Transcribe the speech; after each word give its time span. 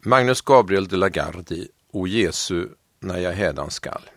Magnus 0.00 0.40
Gabriel 0.40 0.88
de 0.88 0.96
la 0.96 1.08
Gardie, 1.08 1.68
O 1.90 2.06
Jesu, 2.06 2.68
när 3.00 3.18
jag 3.18 3.32
hädan 3.32 3.70
skall. 3.70 4.10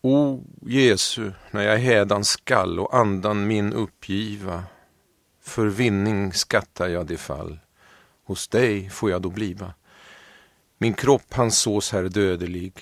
O 0.00 0.44
Jesu, 0.66 1.32
när 1.50 1.62
jag 1.62 1.78
hädan 1.78 2.24
skall 2.24 2.78
och 2.78 2.96
andan 2.96 3.46
min 3.46 3.72
uppgiva, 3.72 4.64
för 5.40 5.66
vinning 5.66 6.32
skattar 6.32 6.88
jag 6.88 7.06
det 7.06 7.16
fall, 7.16 7.58
hos 8.24 8.48
dig 8.48 8.90
får 8.90 9.10
jag 9.10 9.22
då 9.22 9.30
bliva. 9.30 9.74
Min 10.78 10.94
kropp 10.94 11.34
han 11.34 11.50
sås 11.50 11.92
här 11.92 12.02
dödelig, 12.02 12.72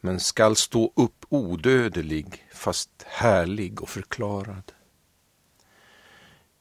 men 0.00 0.20
skall 0.20 0.56
stå 0.56 0.92
upp 0.96 1.24
odödelig, 1.28 2.46
fast 2.54 2.90
härlig 3.06 3.82
och 3.82 3.88
förklarad. 3.88 4.72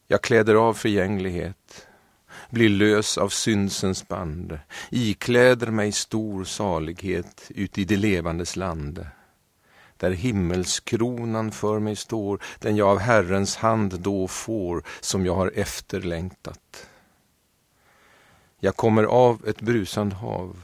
Jag 0.07 0.21
kläder 0.21 0.55
av 0.55 0.73
förgänglighet, 0.73 1.87
blir 2.51 2.69
lös 2.69 3.17
av 3.17 3.29
syndsens 3.29 4.07
band, 4.07 4.59
ikläder 4.89 5.67
mig 5.67 5.91
stor 5.91 6.43
salighet 6.43 7.51
ut 7.55 7.77
i 7.77 7.85
det 7.85 7.97
levandes 7.97 8.55
land. 8.55 9.05
Där 9.97 10.11
himmelskronan 10.11 11.51
för 11.51 11.79
mig 11.79 11.95
står, 11.95 12.41
den 12.59 12.75
jag 12.75 12.87
av 12.87 12.99
Herrens 12.99 13.55
hand 13.55 13.99
då 13.99 14.27
får, 14.27 14.83
som 14.99 15.25
jag 15.25 15.35
har 15.35 15.51
efterlängtat. 15.55 16.87
Jag 18.59 18.75
kommer 18.75 19.03
av 19.03 19.47
ett 19.47 19.61
brusande 19.61 20.15
hav, 20.15 20.63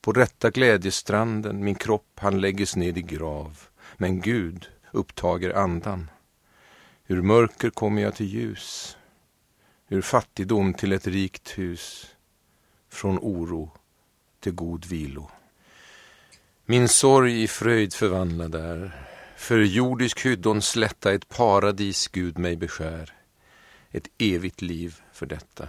på 0.00 0.12
rätta 0.12 0.50
glädjestranden 0.50 1.64
min 1.64 1.74
kropp 1.74 2.10
han 2.14 2.40
lägges 2.40 2.76
ned 2.76 2.98
i 2.98 3.02
grav, 3.02 3.60
men 3.96 4.20
Gud 4.20 4.68
upptager 4.92 5.56
andan. 5.56 6.10
Ur 7.06 7.22
mörker 7.22 7.70
kommer 7.70 8.02
jag 8.02 8.14
till 8.14 8.26
ljus, 8.26 8.96
ur 9.92 10.02
fattigdom 10.02 10.74
till 10.74 10.92
ett 10.92 11.06
rikt 11.06 11.58
hus, 11.58 12.06
från 12.88 13.18
oro 13.18 13.70
till 14.40 14.52
god 14.52 14.86
vilo. 14.86 15.30
Min 16.64 16.88
sorg 16.88 17.42
i 17.42 17.48
fröjd 17.48 17.94
förvandlad 17.94 18.54
är, 18.54 19.06
för 19.36 19.58
jordisk 19.58 20.26
hyddon 20.26 20.62
slätta 20.62 21.12
ett 21.12 21.28
paradis 21.28 22.08
Gud 22.08 22.38
mig 22.38 22.56
beskär, 22.56 23.12
ett 23.90 24.08
evigt 24.18 24.62
liv 24.62 25.00
för 25.12 25.26
detta. 25.26 25.68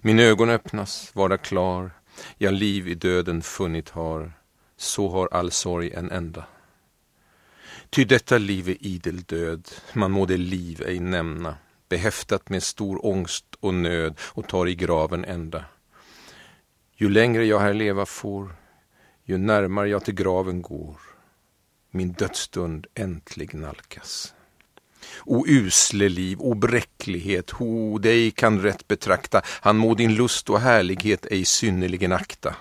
Min 0.00 0.18
ögon 0.18 0.50
öppnas, 0.50 1.14
vardag 1.14 1.42
klar, 1.42 1.90
jag 2.38 2.54
liv 2.54 2.88
i 2.88 2.94
döden 2.94 3.42
funnit 3.42 3.88
har, 3.88 4.32
så 4.76 5.08
har 5.08 5.28
all 5.32 5.50
sorg 5.50 5.92
en 5.92 6.10
ända. 6.10 6.44
Ty 7.90 8.04
detta 8.04 8.38
liv 8.38 8.68
är 8.68 8.86
idel 8.86 9.22
död, 9.22 9.68
man 9.92 10.10
må 10.10 10.26
det 10.26 10.36
liv 10.36 10.82
ej 10.86 11.00
nämna, 11.00 11.56
behäftat 11.90 12.48
med 12.48 12.62
stor 12.62 13.06
ångst 13.06 13.44
och 13.60 13.74
nöd 13.74 14.18
och 14.20 14.48
tar 14.48 14.68
i 14.68 14.74
graven 14.74 15.24
ända. 15.24 15.64
Ju 16.96 17.08
längre 17.08 17.44
jag 17.44 17.60
här 17.60 17.74
leva 17.74 18.06
får, 18.06 18.54
ju 19.24 19.38
närmare 19.38 19.88
jag 19.88 20.04
till 20.04 20.14
graven 20.14 20.62
går, 20.62 20.96
min 21.90 22.12
dödsstund 22.12 22.86
äntligen 22.94 23.60
nalkas. 23.60 24.34
O 25.24 25.44
usle 25.46 26.08
liv, 26.08 26.40
o 26.40 26.54
bräcklighet, 26.54 27.50
ho 27.50 27.98
dig 27.98 28.30
kan 28.30 28.62
rätt 28.62 28.88
betrakta, 28.88 29.42
han 29.44 29.76
må 29.76 29.94
din 29.94 30.14
lust 30.14 30.50
och 30.50 30.60
härlighet 30.60 31.26
ej 31.30 31.44
synnerligen 31.44 32.12
akta. 32.12 32.56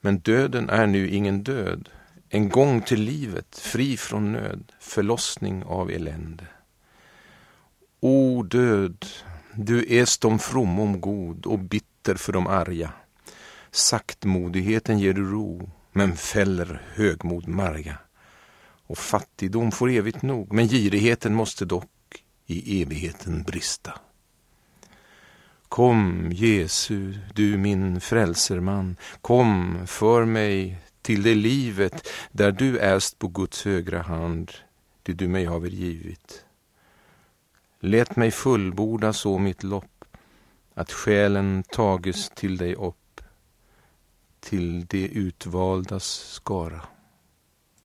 Men 0.00 0.18
döden 0.18 0.70
är 0.70 0.86
nu 0.86 1.10
ingen 1.10 1.42
död, 1.42 1.88
en 2.28 2.48
gång 2.48 2.82
till 2.82 3.00
livet, 3.00 3.58
fri 3.58 3.96
från 3.96 4.32
nöd, 4.32 4.72
förlossning 4.80 5.64
av 5.64 5.90
elände. 5.90 6.46
O 8.08 8.42
död, 8.42 9.06
du 9.54 9.98
är 9.98 10.20
de 10.20 10.38
frommom 10.38 11.00
god 11.00 11.46
och 11.46 11.58
bitter 11.58 12.14
för 12.14 12.32
de 12.32 12.46
arga. 12.46 12.92
Saktmodigheten 13.70 14.98
ger 14.98 15.12
du 15.12 15.30
ro, 15.30 15.70
men 15.92 16.16
fäller 16.16 16.82
högmod 16.94 17.48
marga. 17.48 17.98
Och 18.86 18.98
fattigdom 18.98 19.72
får 19.72 19.90
evigt 19.90 20.22
nog, 20.22 20.52
men 20.52 20.68
girigheten 20.68 21.34
måste 21.34 21.64
dock 21.64 22.24
i 22.46 22.82
evigheten 22.82 23.42
brista. 23.42 23.98
Kom, 25.68 26.30
Jesu, 26.32 27.14
du 27.34 27.56
min 27.56 28.00
frälserman, 28.00 28.96
kom, 29.20 29.86
för 29.86 30.24
mig 30.24 30.78
till 31.02 31.22
det 31.22 31.34
livet 31.34 32.08
där 32.32 32.52
du 32.52 32.78
äst 32.78 33.18
på 33.18 33.28
Guds 33.28 33.64
högra 33.64 34.02
hand, 34.02 34.52
det 35.02 35.12
du 35.12 35.28
mig 35.28 35.44
haver 35.44 35.70
givit. 35.70 36.45
Lät 37.80 38.16
mig 38.16 38.30
fullborda 38.30 39.12
så 39.12 39.38
mitt 39.38 39.62
lopp, 39.62 40.04
att 40.74 40.92
själen 40.92 41.64
tages 41.72 42.30
till 42.30 42.56
dig 42.56 42.74
upp, 42.74 43.20
till 44.40 44.86
de 44.86 45.08
utvaldas 45.08 46.04
skara. 46.32 46.82